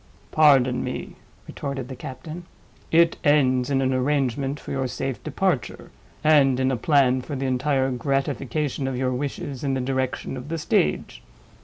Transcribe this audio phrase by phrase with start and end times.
[0.31, 1.13] "Pardon me,"
[1.47, 2.45] retorted the captain.
[2.91, 5.91] "It ends in an arrangement for your safe departure,
[6.23, 10.49] and in a plan for the entire gratification of your wishes in the direction of
[10.49, 11.21] the stage.